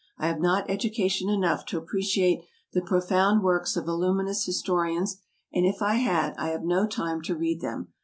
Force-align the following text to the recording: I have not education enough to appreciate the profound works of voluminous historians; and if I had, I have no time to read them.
I 0.17 0.25
have 0.29 0.39
not 0.39 0.67
education 0.67 1.29
enough 1.29 1.63
to 1.67 1.77
appreciate 1.77 2.43
the 2.73 2.81
profound 2.81 3.43
works 3.43 3.77
of 3.77 3.85
voluminous 3.85 4.45
historians; 4.47 5.17
and 5.53 5.63
if 5.63 5.83
I 5.83 5.97
had, 5.97 6.33
I 6.39 6.49
have 6.49 6.63
no 6.63 6.87
time 6.87 7.21
to 7.21 7.35
read 7.35 7.61
them. 7.61 7.89